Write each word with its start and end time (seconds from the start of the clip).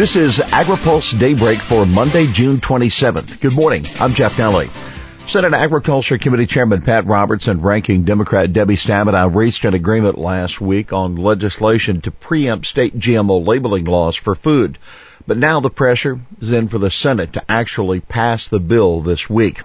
This 0.00 0.16
is 0.16 0.38
AgriPulse 0.38 1.18
Daybreak 1.18 1.58
for 1.58 1.84
Monday, 1.84 2.24
June 2.24 2.56
27th. 2.56 3.38
Good 3.38 3.54
morning. 3.54 3.84
I'm 4.00 4.14
Jeff 4.14 4.38
Nalley. 4.38 4.70
Senate 5.28 5.52
Agriculture 5.52 6.16
Committee 6.16 6.46
Chairman 6.46 6.80
Pat 6.80 7.04
Roberts 7.04 7.48
and 7.48 7.62
Ranking 7.62 8.04
Democrat 8.04 8.50
Debbie 8.50 8.76
Stabenow 8.76 9.24
uh, 9.24 9.28
reached 9.28 9.66
an 9.66 9.74
agreement 9.74 10.16
last 10.16 10.58
week 10.58 10.94
on 10.94 11.16
legislation 11.16 12.00
to 12.00 12.10
preempt 12.10 12.64
state 12.64 12.98
GMO 12.98 13.46
labeling 13.46 13.84
laws 13.84 14.16
for 14.16 14.34
food. 14.34 14.78
But 15.26 15.36
now 15.36 15.60
the 15.60 15.68
pressure 15.68 16.18
is 16.40 16.50
in 16.50 16.68
for 16.68 16.78
the 16.78 16.90
Senate 16.90 17.34
to 17.34 17.50
actually 17.50 18.00
pass 18.00 18.48
the 18.48 18.58
bill 18.58 19.02
this 19.02 19.28
week. 19.28 19.64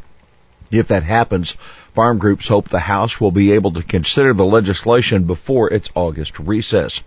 If 0.69 0.89
that 0.89 1.03
happens, 1.03 1.55
farm 1.95 2.17
groups 2.17 2.49
hope 2.49 2.67
the 2.67 2.79
House 2.79 3.21
will 3.21 3.31
be 3.31 3.53
able 3.53 3.71
to 3.71 3.81
consider 3.81 4.33
the 4.33 4.45
legislation 4.45 5.23
before 5.23 5.71
its 5.71 5.89
August 5.95 6.37
recess. 6.39 7.01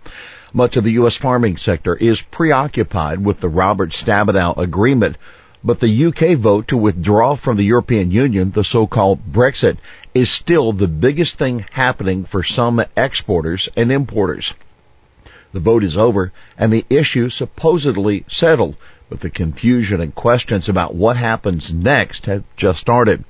Much 0.51 0.77
of 0.77 0.83
the 0.83 0.93
U.S. 0.93 1.15
farming 1.15 1.57
sector 1.57 1.95
is 1.95 2.23
preoccupied 2.23 3.23
with 3.23 3.39
the 3.39 3.47
Robert 3.47 3.91
Stabenow 3.91 4.57
agreement, 4.57 5.15
but 5.63 5.79
the 5.79 6.05
UK 6.05 6.35
vote 6.35 6.69
to 6.69 6.77
withdraw 6.77 7.35
from 7.35 7.55
the 7.55 7.65
European 7.65 8.09
Union, 8.09 8.49
the 8.49 8.63
so-called 8.63 9.31
Brexit, 9.31 9.77
is 10.15 10.31
still 10.31 10.73
the 10.73 10.87
biggest 10.87 11.37
thing 11.37 11.65
happening 11.71 12.25
for 12.25 12.41
some 12.41 12.83
exporters 12.97 13.69
and 13.77 13.91
importers. 13.91 14.55
The 15.51 15.59
vote 15.59 15.83
is 15.83 15.97
over 15.97 16.31
and 16.57 16.73
the 16.73 16.85
issue 16.89 17.29
supposedly 17.29 18.25
settled, 18.27 18.75
but 19.07 19.19
the 19.19 19.29
confusion 19.29 20.01
and 20.01 20.15
questions 20.15 20.67
about 20.67 20.95
what 20.95 21.15
happens 21.15 21.71
next 21.71 22.25
have 22.25 22.43
just 22.57 22.79
started. 22.79 23.23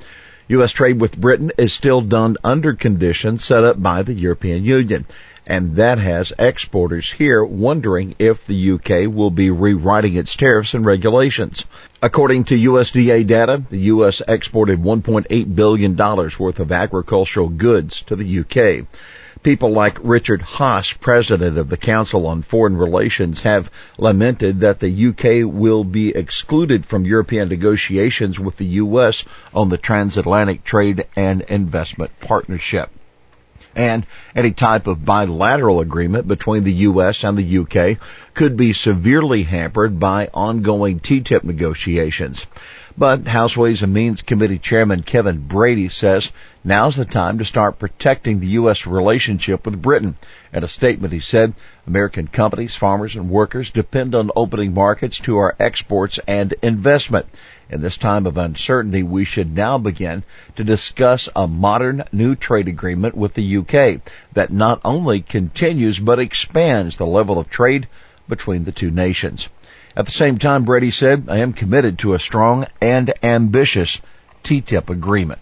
U.S. 0.49 0.71
trade 0.71 0.99
with 0.99 1.15
Britain 1.15 1.51
is 1.59 1.73
still 1.73 2.01
done 2.01 2.35
under 2.43 2.73
conditions 2.73 3.45
set 3.45 3.63
up 3.63 3.79
by 3.79 4.01
the 4.01 4.15
European 4.15 4.63
Union, 4.63 5.05
and 5.45 5.75
that 5.75 5.99
has 5.99 6.33
exporters 6.39 7.11
here 7.11 7.45
wondering 7.45 8.15
if 8.17 8.47
the 8.47 8.71
UK 8.71 9.13
will 9.13 9.29
be 9.29 9.51
rewriting 9.51 10.15
its 10.15 10.35
tariffs 10.35 10.73
and 10.73 10.83
regulations. 10.83 11.65
According 12.01 12.45
to 12.45 12.55
USDA 12.55 13.27
data, 13.27 13.61
the 13.69 13.77
U.S. 13.93 14.23
exported 14.27 14.79
$1.8 14.79 15.55
billion 15.55 15.95
worth 15.95 16.59
of 16.59 16.71
agricultural 16.71 17.49
goods 17.49 18.01
to 18.07 18.15
the 18.15 18.39
UK. 18.39 18.87
People 19.41 19.71
like 19.71 19.97
Richard 20.03 20.41
Haass, 20.41 20.91
president 20.99 21.57
of 21.57 21.69
the 21.69 21.77
Council 21.77 22.27
on 22.27 22.41
Foreign 22.41 22.75
Relations, 22.75 23.43
have 23.43 23.71
lamented 23.97 24.59
that 24.59 24.81
the 24.81 25.07
UK 25.07 25.49
will 25.49 25.85
be 25.85 26.09
excluded 26.09 26.85
from 26.85 27.05
European 27.05 27.47
negotiations 27.47 28.37
with 28.37 28.57
the 28.57 28.65
US 28.65 29.23
on 29.53 29.69
the 29.69 29.77
transatlantic 29.77 30.65
trade 30.65 31.05
and 31.15 31.41
investment 31.43 32.11
partnership. 32.19 32.89
And 33.77 34.05
any 34.35 34.51
type 34.51 34.87
of 34.87 35.05
bilateral 35.05 35.79
agreement 35.79 36.27
between 36.27 36.65
the 36.65 36.73
US 36.89 37.23
and 37.23 37.37
the 37.37 37.59
UK 37.59 37.97
could 38.33 38.57
be 38.57 38.73
severely 38.73 39.43
hampered 39.43 40.01
by 40.01 40.29
ongoing 40.33 40.99
TTIP 40.99 41.45
negotiations. 41.45 42.45
But 42.97 43.27
House 43.27 43.55
Ways 43.55 43.83
and 43.83 43.93
Means 43.93 44.23
Committee 44.23 44.57
Chairman 44.57 45.03
Kevin 45.03 45.47
Brady 45.47 45.89
says 45.89 46.31
now's 46.63 46.95
the 46.95 47.05
time 47.05 47.37
to 47.37 47.45
start 47.45 47.77
protecting 47.77 48.39
the 48.39 48.47
U.S. 48.47 48.87
relationship 48.87 49.65
with 49.65 49.81
Britain. 49.81 50.17
In 50.51 50.63
a 50.63 50.67
statement, 50.67 51.13
he 51.13 51.19
said, 51.19 51.53
American 51.85 52.27
companies, 52.27 52.75
farmers, 52.75 53.15
and 53.15 53.29
workers 53.29 53.69
depend 53.69 54.15
on 54.15 54.31
opening 54.35 54.73
markets 54.73 55.19
to 55.19 55.37
our 55.37 55.55
exports 55.59 56.19
and 56.27 56.53
investment. 56.63 57.27
In 57.69 57.81
this 57.81 57.97
time 57.97 58.25
of 58.25 58.37
uncertainty, 58.37 59.03
we 59.03 59.23
should 59.23 59.55
now 59.55 59.77
begin 59.77 60.23
to 60.55 60.63
discuss 60.63 61.29
a 61.35 61.47
modern 61.47 62.05
new 62.11 62.35
trade 62.35 62.67
agreement 62.67 63.15
with 63.15 63.35
the 63.35 63.57
UK 63.57 64.01
that 64.33 64.51
not 64.51 64.81
only 64.83 65.21
continues 65.21 65.99
but 65.99 66.17
expands 66.17 66.97
the 66.97 67.05
level 67.05 67.37
of 67.37 67.51
trade 67.51 67.87
between 68.27 68.63
the 68.63 68.71
two 68.71 68.89
nations. 68.89 69.47
At 69.99 70.05
the 70.05 70.13
same 70.13 70.37
time, 70.37 70.63
Brady 70.63 70.91
said, 70.91 71.25
I 71.27 71.39
am 71.39 71.51
committed 71.51 71.99
to 71.99 72.13
a 72.13 72.19
strong 72.19 72.65
and 72.79 73.13
ambitious 73.21 74.01
TTIP 74.45 74.89
agreement. 74.89 75.41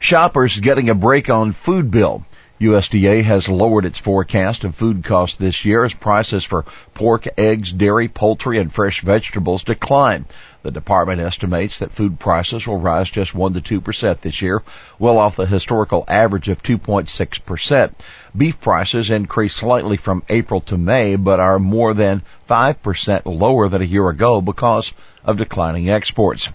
Shoppers 0.00 0.58
getting 0.58 0.90
a 0.90 0.96
break 0.96 1.30
on 1.30 1.52
food 1.52 1.92
bill. 1.92 2.26
USDA 2.60 3.22
has 3.22 3.48
lowered 3.48 3.84
its 3.84 3.98
forecast 3.98 4.64
of 4.64 4.74
food 4.74 5.04
costs 5.04 5.36
this 5.36 5.64
year 5.64 5.84
as 5.84 5.94
prices 5.94 6.42
for 6.42 6.64
pork, 6.92 7.28
eggs, 7.38 7.70
dairy, 7.70 8.08
poultry, 8.08 8.58
and 8.58 8.72
fresh 8.74 9.00
vegetables 9.00 9.62
decline. 9.62 10.26
The 10.62 10.72
department 10.72 11.20
estimates 11.20 11.78
that 11.78 11.92
food 11.92 12.18
prices 12.18 12.66
will 12.66 12.80
rise 12.80 13.08
just 13.08 13.34
1 13.34 13.54
to 13.54 13.80
2% 13.80 14.20
this 14.20 14.42
year, 14.42 14.62
well 14.98 15.18
off 15.18 15.36
the 15.36 15.46
historical 15.46 16.04
average 16.06 16.48
of 16.48 16.62
2.6%. 16.62 17.92
Beef 18.36 18.60
prices 18.60 19.08
increased 19.08 19.56
slightly 19.56 19.96
from 19.96 20.24
April 20.28 20.60
to 20.62 20.76
May, 20.76 21.16
but 21.16 21.40
are 21.40 21.58
more 21.58 21.94
than 21.94 22.22
5% 22.50 23.22
lower 23.26 23.68
than 23.68 23.80
a 23.80 23.84
year 23.84 24.08
ago 24.08 24.40
because 24.40 24.92
of 25.24 25.36
declining 25.36 25.88
exports. 25.88 26.48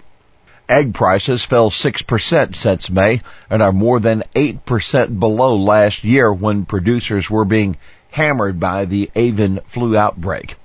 Egg 0.68 0.94
prices 0.94 1.42
fell 1.42 1.70
6% 1.70 2.56
since 2.56 2.90
May 2.90 3.22
and 3.50 3.62
are 3.62 3.72
more 3.72 4.02
than 4.02 4.24
8% 4.36 5.20
below 5.20 5.56
last 5.56 6.04
year 6.04 6.34
when 6.34 6.66
producers 6.66 7.30
were 7.30 7.46
being 7.46 7.78
hammered 8.12 8.60
by 8.60 8.84
the 8.84 9.10
avian 9.16 9.62
flu 9.68 9.96
outbreak 9.96 10.58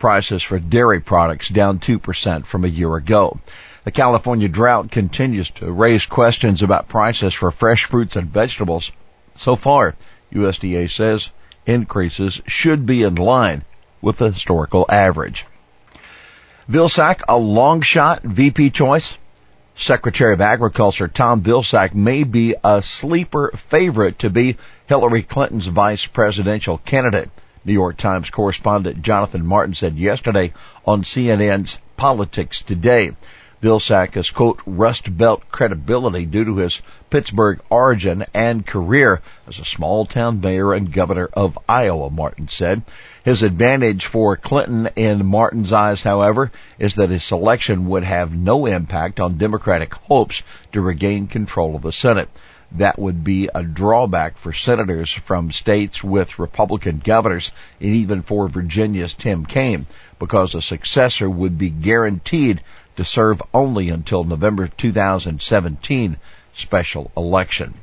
prices 0.00 0.42
for 0.42 0.58
dairy 0.58 1.00
products 1.00 1.48
down 1.48 1.78
2% 1.78 2.44
from 2.44 2.64
a 2.64 2.68
year 2.68 2.96
ago. 2.96 3.38
The 3.84 3.92
California 3.92 4.48
drought 4.48 4.90
continues 4.90 5.50
to 5.50 5.70
raise 5.70 6.06
questions 6.06 6.60
about 6.60 6.88
prices 6.88 7.34
for 7.34 7.52
fresh 7.52 7.84
fruits 7.84 8.16
and 8.16 8.28
vegetables. 8.28 8.90
So 9.36 9.54
far, 9.54 9.94
USDA 10.32 10.90
says 10.90 11.28
increases 11.66 12.42
should 12.48 12.84
be 12.84 13.04
in 13.04 13.14
line 13.14 13.62
with 14.02 14.18
the 14.18 14.30
historical 14.30 14.84
average. 14.90 15.46
Vilsack, 16.68 17.22
a 17.28 17.38
long 17.38 17.80
shot 17.80 18.22
VP 18.22 18.70
choice. 18.70 19.16
Secretary 19.74 20.34
of 20.34 20.40
Agriculture 20.40 21.08
Tom 21.08 21.42
Vilsack 21.42 21.94
may 21.94 22.24
be 22.24 22.54
a 22.62 22.82
sleeper 22.82 23.50
favorite 23.56 24.18
to 24.18 24.28
be 24.28 24.58
Hillary 24.86 25.22
Clinton's 25.22 25.66
vice 25.66 26.04
presidential 26.04 26.76
candidate. 26.78 27.30
New 27.64 27.72
York 27.72 27.96
Times 27.96 28.28
correspondent 28.28 29.02
Jonathan 29.02 29.46
Martin 29.46 29.74
said 29.74 29.96
yesterday 29.96 30.52
on 30.84 31.04
CNN's 31.04 31.78
Politics 31.96 32.62
Today. 32.62 33.12
Vilsack 33.62 34.14
has 34.14 34.28
quote 34.28 34.60
Rust 34.66 35.16
Belt 35.16 35.44
credibility 35.52 36.26
due 36.26 36.44
to 36.44 36.56
his 36.56 36.82
Pittsburgh 37.10 37.60
origin 37.70 38.24
and 38.34 38.66
career 38.66 39.22
as 39.46 39.60
a 39.60 39.64
small 39.64 40.04
town 40.04 40.40
mayor 40.40 40.72
and 40.72 40.92
governor 40.92 41.28
of 41.32 41.56
Iowa, 41.68 42.10
Martin 42.10 42.48
said. 42.48 42.82
His 43.24 43.44
advantage 43.44 44.06
for 44.06 44.36
Clinton 44.36 44.88
in 44.96 45.24
Martin's 45.24 45.72
eyes, 45.72 46.02
however, 46.02 46.50
is 46.80 46.96
that 46.96 47.10
his 47.10 47.22
selection 47.22 47.86
would 47.88 48.02
have 48.02 48.34
no 48.34 48.66
impact 48.66 49.20
on 49.20 49.38
Democratic 49.38 49.94
hopes 49.94 50.42
to 50.72 50.80
regain 50.80 51.28
control 51.28 51.76
of 51.76 51.82
the 51.82 51.92
Senate 51.92 52.30
that 52.78 52.98
would 52.98 53.22
be 53.22 53.48
a 53.54 53.62
drawback 53.62 54.38
for 54.38 54.52
senators 54.52 55.12
from 55.12 55.52
states 55.52 56.02
with 56.02 56.38
Republican 56.38 57.00
governors 57.04 57.52
and 57.80 57.90
even 57.90 58.22
for 58.22 58.48
Virginia's 58.48 59.12
Tim 59.12 59.44
Kaine 59.44 59.86
because 60.18 60.54
a 60.54 60.62
successor 60.62 61.28
would 61.28 61.58
be 61.58 61.68
guaranteed 61.68 62.62
to 62.96 63.04
serve 63.04 63.42
only 63.54 63.88
until 63.88 64.24
November 64.24 64.68
2017 64.68 66.16
special 66.54 67.10
election. 67.16 67.74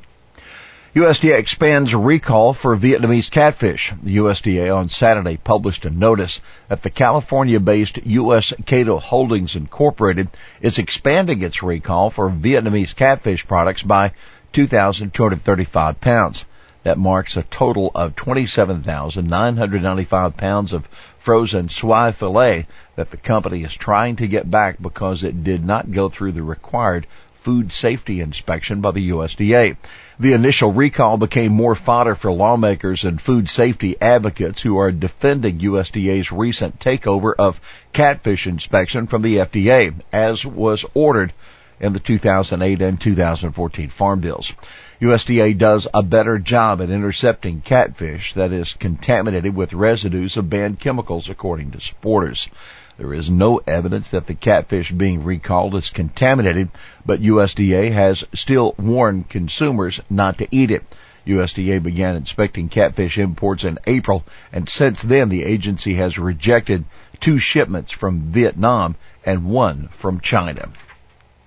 USDA 0.94 1.38
expands 1.38 1.94
recall 1.94 2.52
for 2.52 2.76
Vietnamese 2.76 3.30
catfish. 3.30 3.92
The 4.02 4.16
USDA 4.16 4.76
on 4.76 4.88
Saturday 4.88 5.36
published 5.36 5.84
a 5.84 5.90
notice 5.90 6.40
that 6.66 6.82
the 6.82 6.90
California-based 6.90 7.98
U.S. 7.98 8.52
Cato 8.66 8.98
Holdings 8.98 9.54
Incorporated 9.54 10.28
is 10.60 10.78
expanding 10.78 11.42
its 11.42 11.62
recall 11.62 12.10
for 12.10 12.28
Vietnamese 12.28 12.96
catfish 12.96 13.46
products 13.46 13.84
by 13.84 14.10
2,235 14.52 16.00
pounds. 16.00 16.44
That 16.82 16.98
marks 16.98 17.36
a 17.36 17.44
total 17.44 17.92
of 17.94 18.16
27,995 18.16 20.36
pounds 20.36 20.72
of 20.72 20.88
frozen 21.20 21.68
swai 21.68 22.12
fillet 22.12 22.66
that 23.00 23.10
the 23.10 23.16
company 23.16 23.64
is 23.64 23.74
trying 23.74 24.16
to 24.16 24.28
get 24.28 24.50
back 24.50 24.76
because 24.78 25.24
it 25.24 25.42
did 25.42 25.64
not 25.64 25.90
go 25.90 26.10
through 26.10 26.32
the 26.32 26.42
required 26.42 27.06
food 27.40 27.72
safety 27.72 28.20
inspection 28.20 28.82
by 28.82 28.90
the 28.90 29.08
USDA. 29.08 29.78
The 30.18 30.34
initial 30.34 30.70
recall 30.70 31.16
became 31.16 31.50
more 31.50 31.74
fodder 31.74 32.14
for 32.14 32.30
lawmakers 32.30 33.06
and 33.06 33.18
food 33.18 33.48
safety 33.48 33.96
advocates 33.98 34.60
who 34.60 34.76
are 34.76 34.92
defending 34.92 35.60
USDA's 35.60 36.30
recent 36.30 36.78
takeover 36.78 37.32
of 37.38 37.58
catfish 37.94 38.46
inspection 38.46 39.06
from 39.06 39.22
the 39.22 39.36
FDA, 39.36 39.94
as 40.12 40.44
was 40.44 40.84
ordered 40.92 41.32
in 41.80 41.92
the 41.94 42.00
2008 42.00 42.82
and 42.82 43.00
2014 43.00 43.88
farm 43.88 44.20
bills. 44.20 44.52
USDA 45.00 45.56
does 45.56 45.88
a 45.94 46.02
better 46.02 46.38
job 46.38 46.82
at 46.82 46.90
intercepting 46.90 47.62
catfish 47.62 48.34
that 48.34 48.52
is 48.52 48.74
contaminated 48.74 49.56
with 49.56 49.72
residues 49.72 50.36
of 50.36 50.50
banned 50.50 50.78
chemicals 50.78 51.30
according 51.30 51.70
to 51.70 51.80
supporters. 51.80 52.50
There 52.98 53.14
is 53.14 53.30
no 53.30 53.62
evidence 53.66 54.10
that 54.10 54.26
the 54.26 54.34
catfish 54.34 54.92
being 54.92 55.24
recalled 55.24 55.74
is 55.74 55.88
contaminated, 55.88 56.68
but 57.06 57.22
USDA 57.22 57.92
has 57.92 58.24
still 58.34 58.74
warned 58.78 59.30
consumers 59.30 60.02
not 60.10 60.36
to 60.38 60.48
eat 60.50 60.70
it. 60.70 60.84
USDA 61.26 61.82
began 61.82 62.14
inspecting 62.14 62.68
catfish 62.68 63.16
imports 63.16 63.64
in 63.64 63.78
April, 63.86 64.24
and 64.52 64.68
since 64.68 65.00
then 65.00 65.30
the 65.30 65.44
agency 65.44 65.94
has 65.94 66.18
rejected 66.18 66.84
two 67.20 67.38
shipments 67.38 67.90
from 67.90 68.32
Vietnam 68.32 68.96
and 69.24 69.46
one 69.46 69.88
from 69.92 70.20
China. 70.20 70.68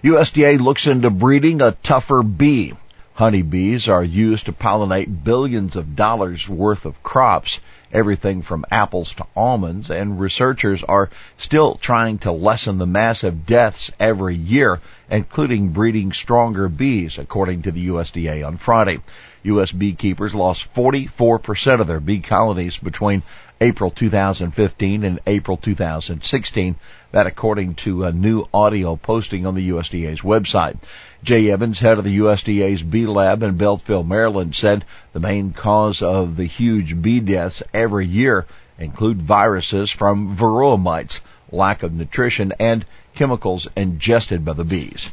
USDA 0.04 0.60
looks 0.60 0.86
into 0.86 1.10
breeding 1.10 1.62
a 1.62 1.78
tougher 1.82 2.24
bee. 2.24 2.74
Honeybees 3.14 3.88
are 3.88 4.04
used 4.04 4.48
to 4.48 4.52
pollinate 4.52 5.24
billions 5.24 5.78
of 5.78 5.96
dollars 5.96 6.50
worth 6.50 6.86
of 6.86 7.02
crops, 7.02 7.62
everything 7.94 8.42
from 8.42 8.66
apples 8.70 9.14
to 9.14 9.26
almonds, 9.34 9.90
and 9.90 10.20
researchers 10.20 10.84
are 10.84 11.10
still 11.38 11.76
trying 11.76 12.18
to 12.18 12.34
lessen 12.34 12.80
the 12.80 12.86
massive 12.86 13.46
deaths 13.46 13.92
every 13.98 14.36
year, 14.36 14.82
including 15.10 15.70
breeding 15.70 16.12
stronger 16.12 16.68
bees, 16.68 17.18
according 17.18 17.62
to 17.62 17.72
the 17.72 17.88
USDA 17.88 18.46
on 18.46 18.58
Friday. 18.58 19.00
U.S. 19.44 19.72
beekeepers 19.72 20.36
lost 20.36 20.74
44% 20.74 21.80
of 21.80 21.88
their 21.88 22.02
bee 22.02 22.20
colonies 22.20 22.78
between 22.78 23.24
April 23.64 23.92
2015 23.92 25.06
and 25.06 25.22
April 25.26 25.56
2016. 25.56 26.76
That 27.14 27.28
according 27.28 27.76
to 27.76 28.04
a 28.04 28.12
new 28.12 28.46
audio 28.54 28.98
posting 28.98 29.46
on 29.46 29.56
the 29.56 29.70
USDA's 29.70 30.20
website. 30.20 30.76
Jay 31.24 31.50
Evans, 31.50 31.80
head 31.80 31.98
of 31.98 32.04
the 32.04 32.18
USDA's 32.18 32.84
bee 32.84 33.06
lab 33.06 33.42
in 33.42 33.58
Beltsville, 33.58 34.06
Maryland, 34.06 34.54
said 34.54 34.84
the 35.14 35.22
main 35.22 35.54
cause 35.54 36.02
of 36.02 36.36
the 36.36 36.44
huge 36.44 37.02
bee 37.02 37.22
deaths 37.22 37.64
every 37.74 38.06
year 38.06 38.46
include 38.78 39.22
viruses 39.22 39.90
from 39.90 40.36
varroa 40.36 40.78
mites, 40.78 41.22
lack 41.50 41.84
of 41.84 41.94
nutrition, 41.94 42.52
and 42.60 42.86
chemicals 43.16 43.68
ingested 43.76 44.44
by 44.44 44.54
the 44.54 44.64
bees. 44.64 45.10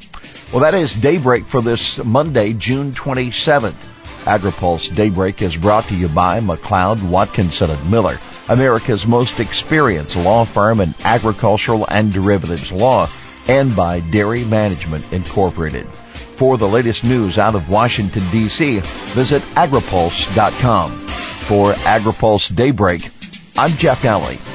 Well, 0.52 0.62
that 0.62 0.74
is 0.74 0.92
Daybreak 0.92 1.44
for 1.44 1.60
this 1.60 2.02
Monday, 2.04 2.52
June 2.52 2.92
27th. 2.92 3.74
AgriPulse 4.24 4.94
Daybreak 4.94 5.40
is 5.42 5.56
brought 5.56 5.84
to 5.84 5.96
you 5.96 6.08
by 6.08 6.40
McLeod, 6.40 7.08
Watkinson, 7.08 7.70
and 7.70 7.90
Miller. 7.90 8.18
America's 8.48 9.06
most 9.06 9.38
experienced 9.40 10.16
law 10.16 10.44
firm 10.44 10.80
in 10.80 10.94
agricultural 11.04 11.86
and 11.88 12.12
derivatives 12.12 12.72
law, 12.72 13.08
and 13.48 13.74
by 13.74 14.00
Dairy 14.00 14.44
Management 14.44 15.12
Incorporated. 15.12 15.86
For 16.36 16.58
the 16.58 16.68
latest 16.68 17.04
news 17.04 17.38
out 17.38 17.54
of 17.54 17.70
Washington, 17.70 18.22
D.C., 18.32 18.80
visit 18.80 19.42
agripulse.com. 19.54 20.90
For 20.90 21.72
AgriPulse 21.72 22.54
Daybreak, 22.54 23.08
I'm 23.56 23.70
Jeff 23.72 24.02
Nalley. 24.02 24.49